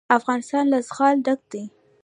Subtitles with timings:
[0.19, 1.63] افغانستان له زغال ډک دی.